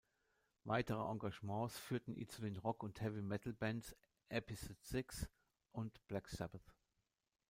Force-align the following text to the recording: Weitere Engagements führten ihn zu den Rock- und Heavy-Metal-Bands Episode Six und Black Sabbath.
Weitere 0.63 1.11
Engagements 1.11 1.77
führten 1.77 2.15
ihn 2.15 2.27
zu 2.27 2.41
den 2.41 2.57
Rock- 2.57 2.81
und 2.81 2.99
Heavy-Metal-Bands 3.01 3.95
Episode 4.29 4.79
Six 4.81 5.29
und 5.73 6.03
Black 6.07 6.27
Sabbath. 6.27 6.73